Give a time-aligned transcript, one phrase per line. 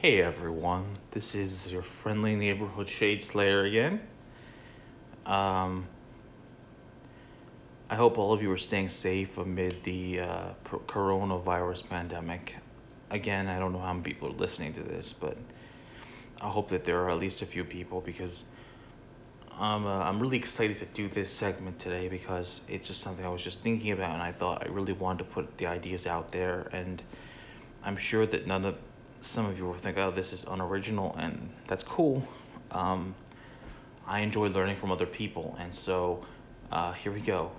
[0.00, 4.00] Hey everyone, this is your friendly neighborhood shade slayer again.
[5.26, 5.88] Um,
[7.90, 10.50] I hope all of you are staying safe amid the uh,
[10.86, 12.54] coronavirus pandemic.
[13.10, 15.36] Again, I don't know how many people are listening to this, but
[16.40, 18.44] I hope that there are at least a few people because
[19.58, 23.30] I'm, uh, I'm really excited to do this segment today because it's just something I
[23.30, 26.30] was just thinking about and I thought I really wanted to put the ideas out
[26.30, 27.02] there and
[27.82, 28.76] I'm sure that none of
[29.20, 32.26] some of you will think, oh, this is unoriginal, and that's cool.
[32.70, 33.14] Um,
[34.06, 36.24] I enjoy learning from other people, and so
[36.72, 37.50] uh, here we go.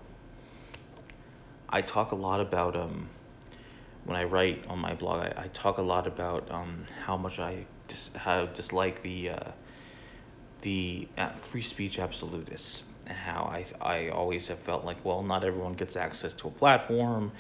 [1.69, 3.09] I talk a lot about um,
[4.05, 5.21] when I write on my blog.
[5.21, 9.51] I, I talk a lot about um, how much I dis- how dislike the uh,
[10.61, 15.43] the uh, free speech absolutists, and how I I always have felt like, well, not
[15.43, 17.31] everyone gets access to a platform,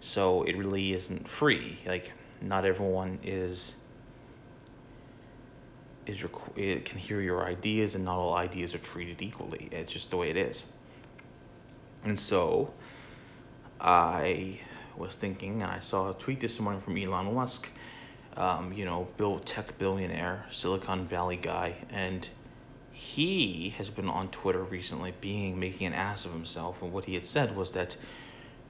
[0.00, 1.78] so it really isn't free.
[1.86, 3.72] Like not everyone is
[6.06, 6.22] is
[6.56, 9.68] it can hear your ideas and not all ideas are treated equally.
[9.72, 10.62] It's just the way it is.
[12.04, 12.74] And so
[13.80, 14.58] i
[14.96, 17.68] was thinking and i saw a tweet this morning from elon musk
[18.36, 22.28] um, you know bill tech billionaire silicon valley guy and
[22.92, 26.80] he has been on twitter recently being making an ass of himself.
[26.80, 27.96] And what he had said was that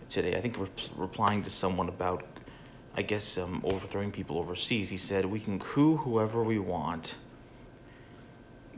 [0.09, 2.25] today i think re- replying to someone about
[2.97, 4.89] I guess, um, overthrowing people overseas.
[4.89, 7.15] He said, We can coup whoever we want,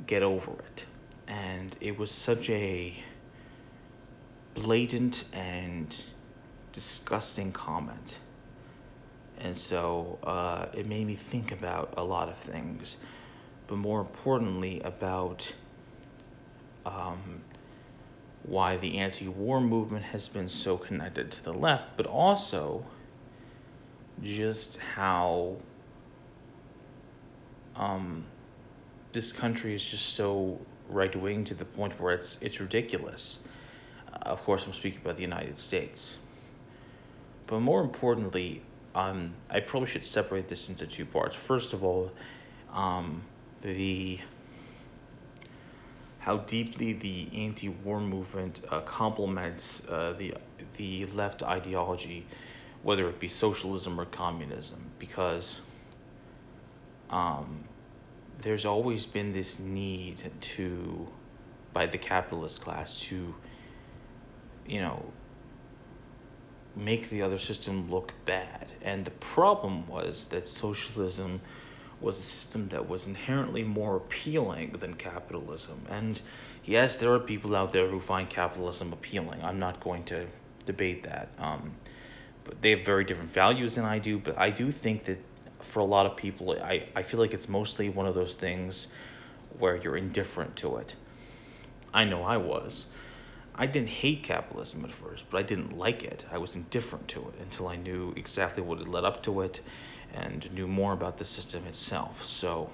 [0.07, 0.85] get over it.
[1.29, 2.95] And it was such a
[4.55, 5.95] blatant and
[6.73, 8.15] disgusting comment.
[9.39, 12.97] And so uh, it made me think about a lot of things,
[13.67, 15.53] but more importantly, about
[16.87, 17.43] um,
[18.45, 22.83] why the anti war movement has been so connected to the left, but also
[24.23, 25.57] just how
[27.75, 28.25] um,
[29.13, 30.59] this country is just so
[30.89, 33.39] right wing to the point where it's it's ridiculous.
[34.13, 36.17] Uh, of course, I'm speaking about the United States.
[37.47, 38.63] But more importantly,
[38.95, 41.37] um, I probably should separate this into two parts.
[41.37, 42.11] First of all,
[42.73, 43.23] um,
[43.63, 44.19] the
[46.19, 50.35] how deeply the anti-war movement uh, complements uh, the
[50.77, 52.27] the left ideology
[52.83, 55.59] whether it be socialism or communism, because
[57.11, 57.65] um,
[58.43, 61.07] there's always been this need to,
[61.73, 63.35] by the capitalist class, to,
[64.67, 65.05] you know,
[66.77, 68.67] make the other system look bad.
[68.83, 71.41] And the problem was that socialism
[72.01, 75.81] was a system that was inherently more appealing than capitalism.
[75.89, 76.21] And
[76.65, 79.43] yes, there are people out there who find capitalism appealing.
[79.43, 80.27] I'm not going to
[80.67, 81.31] debate that.
[81.39, 81.73] Um,
[82.61, 85.19] they have very different values than I do, but I do think that
[85.73, 88.87] for a lot of people, I, I feel like it's mostly one of those things
[89.59, 90.95] where you're indifferent to it.
[91.93, 92.87] I know I was.
[93.55, 96.25] I didn't hate capitalism at first, but I didn't like it.
[96.31, 99.61] I was indifferent to it until I knew exactly what had led up to it
[100.13, 102.25] and knew more about the system itself.
[102.25, 102.71] So,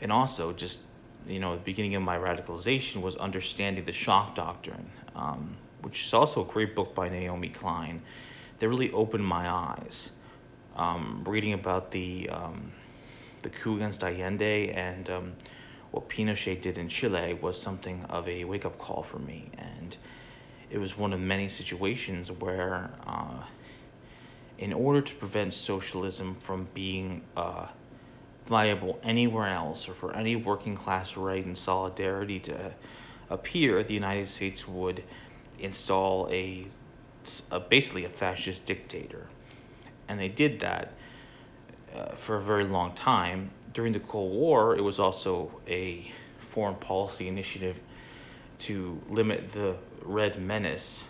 [0.00, 0.82] and also just,
[1.26, 4.90] you know, the beginning of my radicalization was understanding the shock doctrine.
[5.16, 8.02] Um, which is also a great book by Naomi Klein,
[8.58, 10.10] that really opened my eyes.
[10.76, 12.72] Um, reading about the um,
[13.42, 15.32] the coup against Allende and um,
[15.90, 19.96] what Pinochet did in Chile was something of a wake up call for me, and
[20.70, 23.44] it was one of many situations where, uh,
[24.58, 27.66] in order to prevent socialism from being uh,
[28.48, 32.72] viable anywhere else, or for any working class right and solidarity to
[33.28, 35.04] appear, the United States would
[35.62, 36.66] install a,
[37.50, 39.26] a basically a fascist dictator,
[40.08, 40.92] and they did that
[41.96, 43.50] uh, for a very long time.
[43.72, 46.10] During the Cold War, it was also a
[46.52, 47.78] foreign policy initiative
[48.60, 51.04] to limit the Red Menace.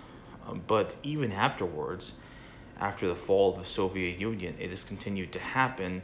[0.47, 2.13] Um, but even afterwards,
[2.81, 6.03] after the fall of the Soviet Union, it has continued to happen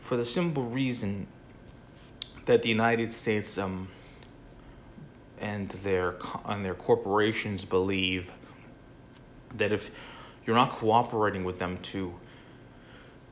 [0.00, 1.26] for the simple reason
[2.46, 3.88] that the United States um,
[5.40, 6.16] and their
[6.46, 8.30] and their corporations believe
[9.56, 9.90] that if
[10.46, 12.12] you're not cooperating with them to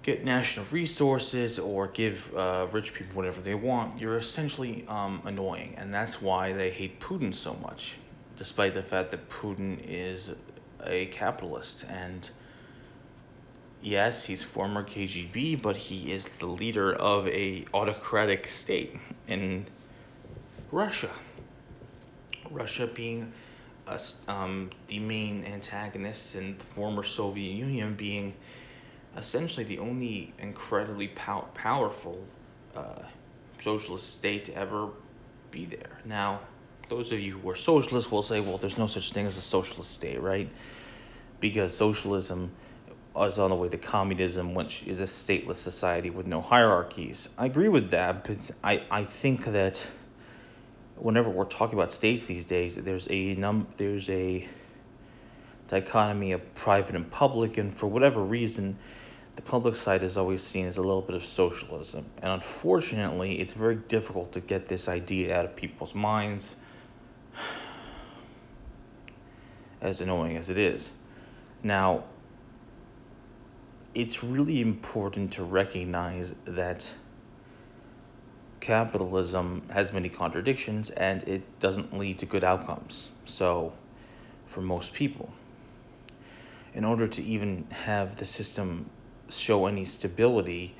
[0.02, 5.74] get national resources or give uh, rich people whatever they want, you're essentially um, annoying,
[5.76, 7.94] and that's why they hate Putin so much,
[8.36, 10.30] despite the fact that Putin is
[10.84, 12.30] a capitalist and
[13.82, 18.96] yes, he's former KGB, but he is the leader of a autocratic state
[19.28, 19.66] in
[20.70, 21.10] Russia.
[22.50, 23.32] Russia being
[24.28, 28.34] um, the main antagonist and the former Soviet Union being
[29.16, 32.22] essentially the only incredibly pow- powerful
[32.76, 33.02] uh,
[33.62, 34.90] socialist state to ever
[35.50, 35.98] be there.
[36.04, 36.40] Now,
[36.88, 39.42] those of you who are socialists will say, well, there's no such thing as a
[39.42, 40.48] socialist state, right?
[41.40, 42.50] Because socialism
[43.20, 47.28] is on the way to communism, which is a stateless society with no hierarchies.
[47.36, 49.84] I agree with that, but I, I think that
[51.00, 54.46] whenever we're talking about states these days, there's a num there's a
[55.68, 58.78] dichotomy of private and public, and for whatever reason,
[59.36, 62.04] the public side is always seen as a little bit of socialism.
[62.22, 66.56] And unfortunately, it's very difficult to get this idea out of people's minds,
[69.80, 70.92] as annoying as it is.
[71.62, 72.04] Now,
[73.94, 76.86] it's really important to recognize that
[78.68, 83.08] capitalism has many contradictions and it doesn't lead to good outcomes.
[83.24, 83.72] So,
[84.48, 85.32] for most people,
[86.74, 88.90] in order to even have the system
[89.30, 90.74] show any stability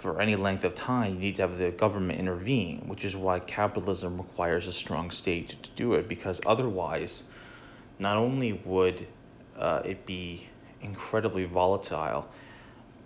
[0.00, 3.38] for any length of time, you need to have the government intervene, which is why
[3.38, 7.22] capitalism requires a strong state to do it, because otherwise,
[8.00, 9.06] not only would
[9.56, 10.48] uh, it be
[10.82, 12.26] incredibly volatile,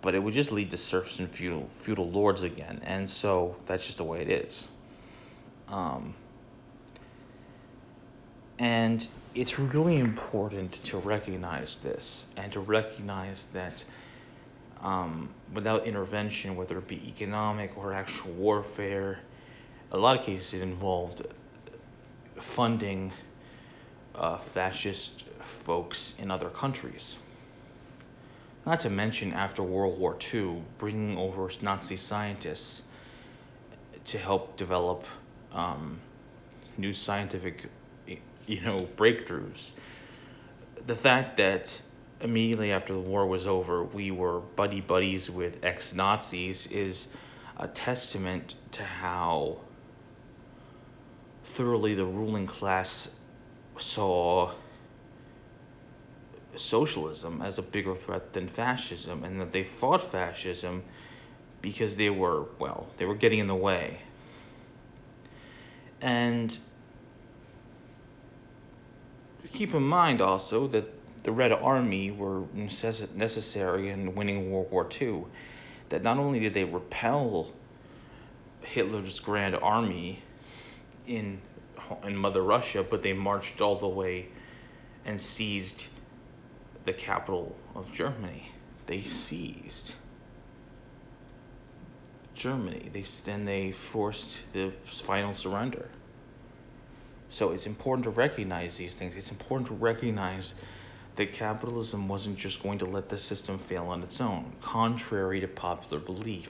[0.01, 3.85] but it would just lead to serfs and feudal feudal lords again, and so that's
[3.85, 4.67] just the way it is.
[5.67, 6.15] Um,
[8.59, 13.83] and it's really important to recognize this and to recognize that
[14.81, 19.19] um, without intervention, whether it be economic or actual warfare,
[19.91, 21.25] a lot of cases it involved
[22.55, 23.11] funding
[24.15, 25.23] uh, fascist
[25.65, 27.15] folks in other countries.
[28.65, 32.83] Not to mention, after World War II, bringing over Nazi scientists
[34.05, 35.05] to help develop
[35.51, 35.99] um,
[36.77, 37.65] new scientific,
[38.45, 39.71] you know, breakthroughs.
[40.85, 41.75] The fact that
[42.21, 47.07] immediately after the war was over, we were buddy buddies with ex Nazis is
[47.57, 49.57] a testament to how
[51.43, 53.07] thoroughly the ruling class
[53.79, 54.51] saw
[56.57, 60.83] socialism as a bigger threat than fascism, and that they fought fascism
[61.61, 63.99] because they were, well, they were getting in the way.
[66.01, 66.55] And
[69.53, 70.85] keep in mind also that
[71.23, 75.25] the Red Army were necess- necessary in winning World War II.
[75.89, 77.51] That not only did they repel
[78.61, 80.23] Hitler's Grand Army
[81.05, 81.41] in
[82.03, 84.27] in Mother Russia, but they marched all the way
[85.05, 85.83] and seized
[86.85, 88.51] the capital of Germany.
[88.87, 89.93] They seized
[92.35, 92.89] Germany.
[92.91, 94.73] They then they forced the
[95.05, 95.87] final surrender.
[97.29, 99.15] So it's important to recognize these things.
[99.15, 100.53] It's important to recognize
[101.15, 105.47] that capitalism wasn't just going to let the system fail on its own, contrary to
[105.47, 106.49] popular belief.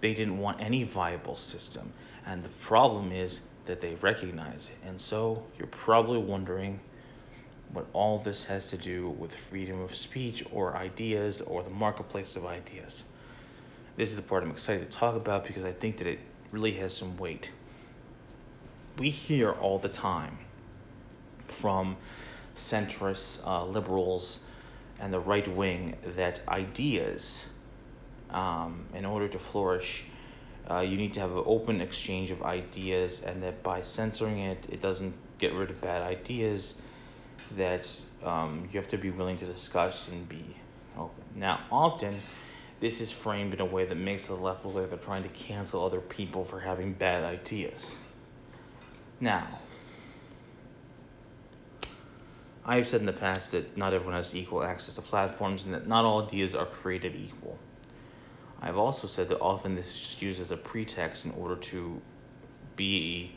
[0.00, 1.92] They didn't want any viable system.
[2.26, 4.88] And the problem is that they recognize it.
[4.88, 6.80] And so you're probably wondering
[7.72, 12.36] what all this has to do with freedom of speech or ideas or the marketplace
[12.36, 13.04] of ideas.
[13.96, 16.18] This is the part I'm excited to talk about because I think that it
[16.50, 17.50] really has some weight.
[18.98, 20.38] We hear all the time
[21.46, 21.96] from
[22.56, 24.40] centrists, uh, liberals,
[24.98, 27.44] and the right wing that ideas,
[28.30, 30.04] um, in order to flourish,
[30.70, 34.66] uh, you need to have an open exchange of ideas, and that by censoring it,
[34.68, 36.74] it doesn't get rid of bad ideas
[37.56, 37.88] that
[38.24, 40.56] um, you have to be willing to discuss and be
[40.96, 41.24] open.
[41.34, 42.20] Now, often
[42.80, 45.28] this is framed in a way that makes the left look like they're trying to
[45.30, 47.92] cancel other people for having bad ideas.
[49.20, 49.60] Now,
[52.64, 55.74] I have said in the past that not everyone has equal access to platforms and
[55.74, 57.58] that not all ideas are created equal.
[58.62, 62.00] I've also said that often this is just used as a pretext in order to
[62.76, 63.36] be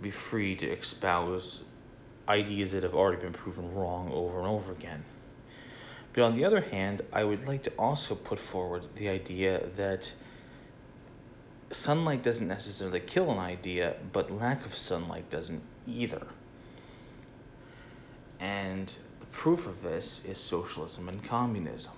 [0.00, 1.60] be free to espouse
[2.28, 5.04] ideas that have already been proven wrong over and over again.
[6.12, 10.10] But on the other hand, I would like to also put forward the idea that
[11.72, 16.26] sunlight doesn't necessarily kill an idea, but lack of sunlight doesn't either.
[18.40, 21.92] And the proof of this is socialism and communism.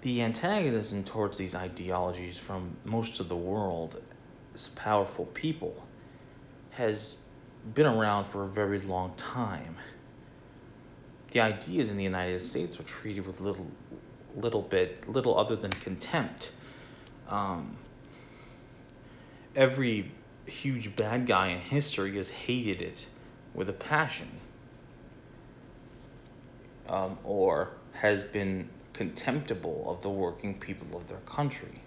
[0.00, 3.96] The antagonism towards these ideologies from most of the world's
[4.76, 5.74] powerful people
[6.70, 7.16] has
[7.74, 9.76] been around for a very long time.
[11.32, 13.66] The ideas in the United States were treated with little,
[14.36, 16.50] little bit, little other than contempt.
[17.28, 17.76] Um,
[19.54, 20.10] every
[20.46, 23.04] huge bad guy in history has hated it
[23.54, 24.28] with a passion,
[26.88, 31.82] um, or has been contemptible of the working people of their country.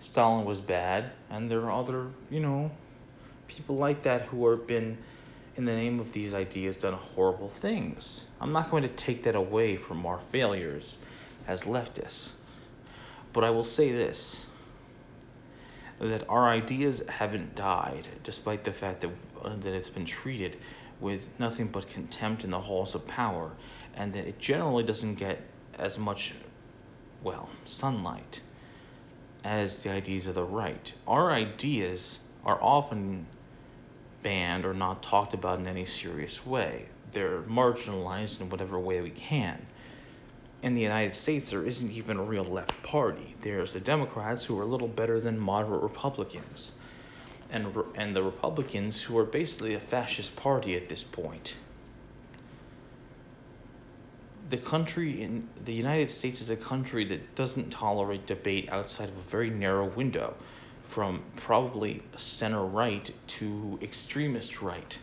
[0.00, 2.70] Stalin was bad, and there are other, you know,
[3.56, 4.98] people like that who have been,
[5.56, 8.24] in the name of these ideas, done horrible things.
[8.40, 10.96] I'm not going to take that away from our failures
[11.46, 12.30] as leftists.
[13.32, 14.36] But I will say this
[15.98, 19.10] that our ideas haven't died, despite the fact that,
[19.44, 20.56] uh, that it's been treated
[21.00, 23.52] with nothing but contempt in the halls of power,
[23.94, 25.40] and that it generally doesn't get
[25.78, 26.34] as much,
[27.22, 28.40] well, sunlight
[29.44, 30.92] as the ideas of the right.
[31.06, 33.26] Our ideas are often
[34.22, 36.86] banned or not talked about in any serious way.
[37.12, 39.66] They're marginalized in whatever way we can.
[40.62, 43.34] In the United States, there isn't even a real left party.
[43.42, 46.70] There's the Democrats who are a little better than moderate Republicans,
[47.50, 51.54] and, and the Republicans who are basically a fascist party at this point.
[54.50, 59.16] The country in the United States is a country that doesn't tolerate debate outside of
[59.16, 60.34] a very narrow window
[60.92, 64.98] from probably center right to extremist right.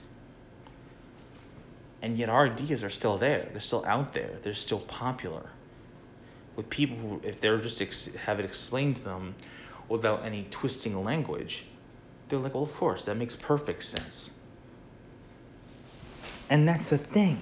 [2.02, 3.50] And yet our ideas are still there.
[3.52, 4.30] They're still out there.
[4.44, 5.50] They're still popular.
[6.56, 9.36] With people who, if they're just ex- have it explained to them
[9.88, 11.66] without any twisting language,
[12.30, 14.30] they're like, well, of course, that makes perfect sense.
[16.50, 17.42] And that's the thing.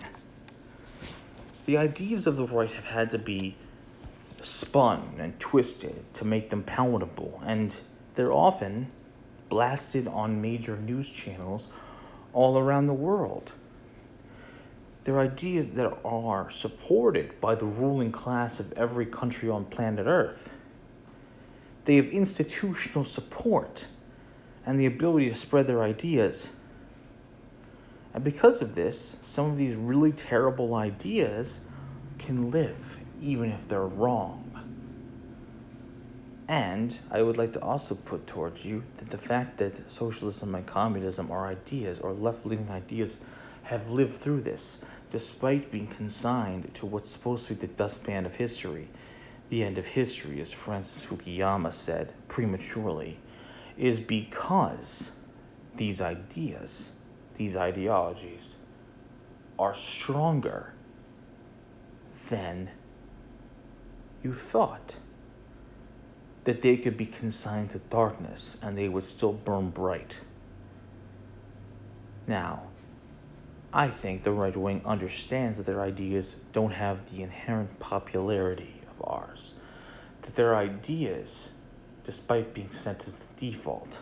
[1.65, 3.57] The ideas of the right have had to be
[4.43, 7.41] spun and twisted to make them palatable.
[7.45, 7.75] And
[8.17, 8.87] they're often
[9.47, 11.67] blasted on major news channels
[12.33, 13.51] all around the world.
[15.03, 20.49] They're ideas that are supported by the ruling class of every country on planet Earth.
[21.85, 23.85] They have institutional support
[24.65, 26.49] and the ability to spread their ideas.
[28.15, 31.59] And because of this, some of these really terrible ideas
[32.17, 34.46] can live even if they're wrong.
[36.49, 40.65] And I would like to also put towards you that the fact that socialism and
[40.65, 43.17] communism are ideas or left leaning ideas
[43.63, 44.77] have lived through this,
[45.11, 48.87] despite being consigned to what's supposed to be the dustpan of history.
[49.49, 53.17] The end of history, as Francis Fukuyama said prematurely,
[53.77, 55.11] is because
[55.75, 56.91] these ideas,
[57.35, 58.55] these ideologies,
[59.59, 60.71] are stronger
[62.29, 62.69] than
[64.23, 64.95] you thought
[66.47, 70.17] that they could be consigned to darkness and they would still burn bright.
[72.25, 72.63] Now,
[73.73, 79.05] I think the right wing understands that their ideas don't have the inherent popularity of
[79.05, 79.55] ours,
[80.21, 81.49] that their ideas,
[82.05, 83.99] despite being sent as the default,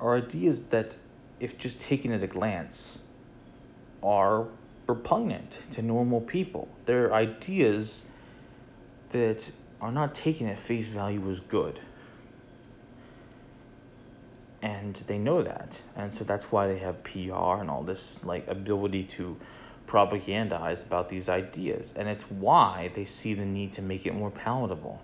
[0.00, 0.96] are ideas that,
[1.40, 3.00] if just taken at a glance,
[4.02, 4.46] are
[4.86, 6.68] repugnant to normal people.
[6.86, 8.02] They're ideas
[9.10, 9.44] that
[9.80, 11.78] are not taken at face value as good.
[14.60, 15.78] And they know that.
[15.94, 19.36] And so that's why they have PR and all this like ability to
[19.86, 21.92] propagandize about these ideas.
[21.96, 25.00] And it's why they see the need to make it more palatable.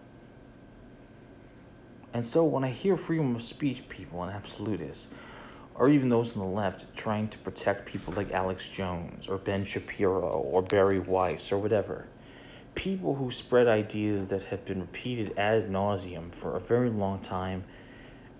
[2.12, 5.08] And so when I hear freedom of speech people and absolutists,
[5.74, 9.64] or even those on the left trying to protect people like Alex Jones or Ben
[9.64, 12.06] Shapiro or Bari Weiss or whatever,
[12.74, 17.64] people who spread ideas that have been repeated ad nauseum for a very long time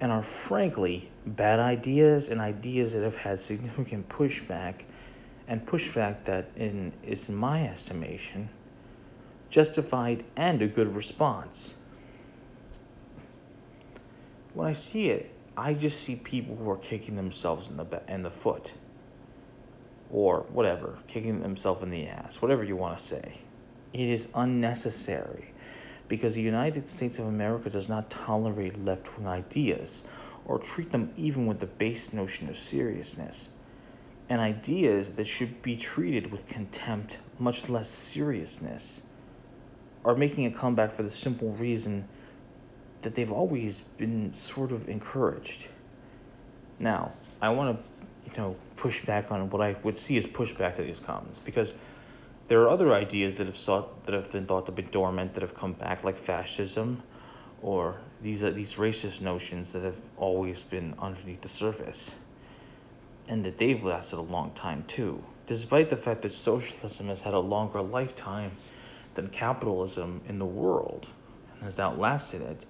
[0.01, 4.75] and are frankly bad ideas and ideas that have had significant pushback
[5.49, 8.49] and pushback that in is in my estimation
[9.51, 11.75] justified and a good response.
[14.55, 18.23] When i see it i just see people who are kicking themselves in the in
[18.23, 18.73] the foot
[20.11, 23.39] or whatever kicking themselves in the ass whatever you want to say
[23.95, 25.47] it is unnecessary
[26.09, 30.03] because the United States of America does not tolerate left wing ideas
[30.47, 33.49] or treat them even with the base notion of seriousness.
[34.29, 39.01] And ideas that should be treated with contempt, much less seriousness,
[40.05, 42.07] are making a comeback for the simple reason
[43.03, 45.67] that they've always been sort of encouraged.
[46.79, 50.77] Now, I want to, you know, push back on what I would see as pushback
[50.77, 51.73] to these comments because
[52.49, 55.43] there are other ideas that have sought that have been thought to be dormant that
[55.43, 57.03] have come back, like fascism,
[57.63, 62.11] or these uh, these racist notions that have always been underneath the surface,
[63.29, 65.23] and that they've lasted a long time too.
[65.47, 68.53] Despite the fact that socialism has had a longer lifetime
[69.15, 71.07] than capitalism in the world
[71.55, 72.63] and has outlasted it,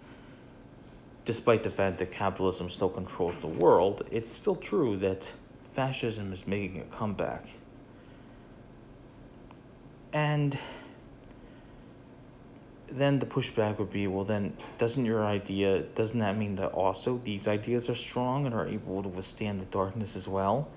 [1.25, 5.31] despite the fact that capitalism still controls the world, it's still true that
[5.75, 7.47] fascism is making a comeback.
[10.14, 10.56] And
[12.88, 17.21] then the pushback would be, well, then doesn't your idea, doesn't that mean that also
[17.25, 20.68] these ideas are strong and are able to withstand the darkness as well?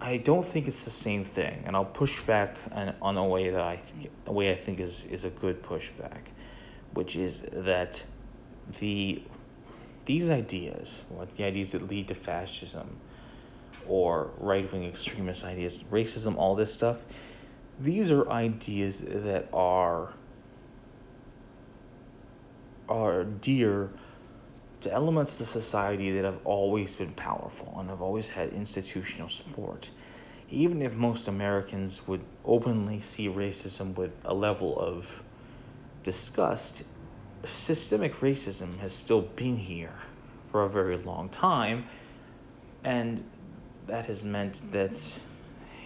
[0.00, 3.50] I don't think it's the same thing, and I'll push back on, on a way
[3.50, 3.80] that I
[4.26, 6.20] a way I think is is a good pushback,
[6.94, 8.00] which is that
[8.78, 9.22] the
[10.04, 12.96] these ideas, what the ideas that lead to fascism,
[13.88, 16.98] or right wing extremist ideas, racism, all this stuff,
[17.80, 20.12] these are ideas that are
[22.88, 23.90] are dear
[24.80, 29.28] to elements of the society that have always been powerful and have always had institutional
[29.28, 29.90] support.
[30.50, 35.06] Even if most Americans would openly see racism with a level of
[36.04, 36.84] disgust,
[37.64, 39.92] systemic racism has still been here
[40.50, 41.84] for a very long time,
[42.84, 43.22] and
[43.86, 44.92] that has meant that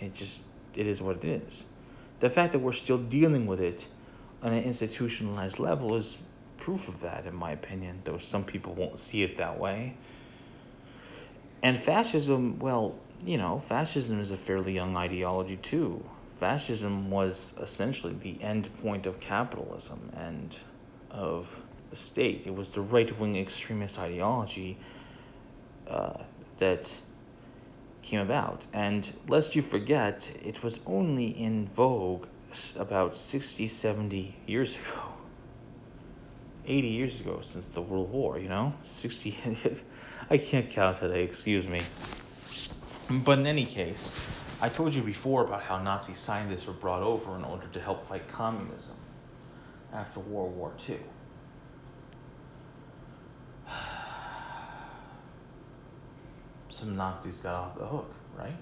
[0.00, 0.42] it just
[0.76, 1.64] it is what it is.
[2.22, 3.84] The fact that we're still dealing with it
[4.44, 6.16] on an institutionalized level is
[6.56, 9.96] proof of that, in my opinion, though some people won't see it that way.
[11.64, 12.94] And fascism, well,
[13.26, 16.00] you know, fascism is a fairly young ideology too.
[16.38, 20.56] Fascism was essentially the end point of capitalism and
[21.10, 21.48] of
[21.90, 22.44] the state.
[22.46, 24.78] It was the right wing extremist ideology
[25.88, 26.22] uh,
[26.58, 26.88] that
[28.02, 28.66] came about.
[28.72, 32.26] And lest you forget, it was only in vogue
[32.76, 35.00] about 60, 70 years ago.
[36.66, 38.72] 80 years ago since the World War, you know?
[38.84, 39.38] 60.
[40.30, 41.80] I can't count today, excuse me.
[43.10, 44.26] But in any case,
[44.60, 48.06] I told you before about how Nazi scientists were brought over in order to help
[48.06, 48.94] fight communism
[49.92, 50.98] after World War II.
[56.82, 58.56] Some Nazis got off the hook, right?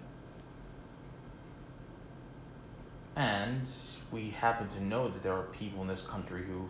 [3.16, 3.66] And
[4.12, 6.68] we happen to know that there are people in this country who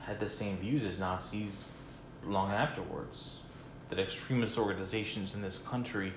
[0.00, 1.62] had the same views as Nazis
[2.24, 3.36] long afterwards.
[3.90, 6.12] That extremist organizations in this country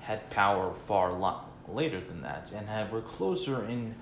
[0.00, 3.94] had power far lot later than that and had were closer in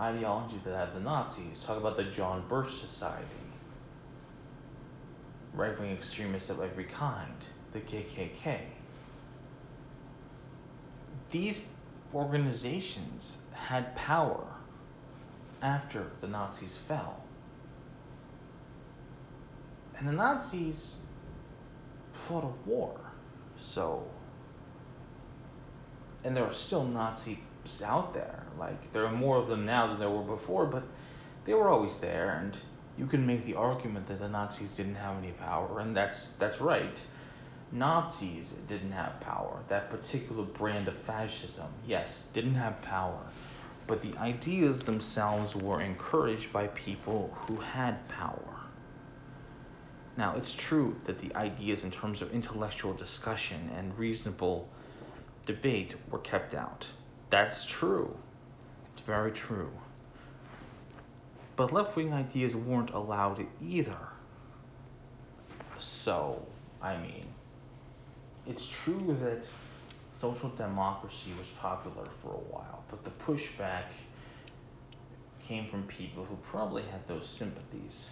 [0.00, 1.60] ideology than the Nazis.
[1.60, 3.22] Talk about the John Birch Society,
[5.54, 7.36] right wing extremists of every kind,
[7.72, 8.62] the KKK.
[11.36, 11.60] These
[12.14, 14.42] organizations had power
[15.60, 17.22] after the Nazis fell.
[19.98, 20.96] And the Nazis
[22.26, 22.98] fought a war.
[23.60, 24.02] So,
[26.24, 27.36] and there are still Nazis
[27.84, 28.46] out there.
[28.58, 30.84] Like, there are more of them now than there were before, but
[31.44, 32.40] they were always there.
[32.42, 32.56] And
[32.96, 36.62] you can make the argument that the Nazis didn't have any power, and that's that's
[36.62, 36.98] right.
[37.72, 39.58] Nazis didn't have power.
[39.68, 43.20] That particular brand of fascism, yes, didn't have power.
[43.86, 48.56] But the ideas themselves were encouraged by people who had power.
[50.16, 54.68] Now, it's true that the ideas in terms of intellectual discussion and reasonable
[55.44, 56.86] debate were kept out.
[57.30, 58.16] That's true.
[58.94, 59.70] It's very true.
[61.56, 63.98] But left wing ideas weren't allowed either.
[65.78, 66.46] So,
[66.80, 67.26] I mean,
[68.48, 69.46] it's true that
[70.18, 73.84] social democracy was popular for a while, but the pushback
[75.46, 78.06] came from people who probably had those sympathies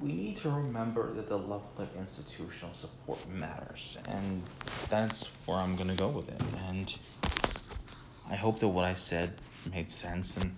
[0.00, 4.42] we need to remember that the level of institutional support matters, and
[4.90, 6.40] that's where I'm gonna go with it.
[6.68, 6.94] And
[8.28, 9.32] I hope that what I said
[9.72, 10.54] made sense, and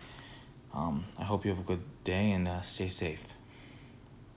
[0.75, 3.25] um, I hope you have a good day and uh, stay safe.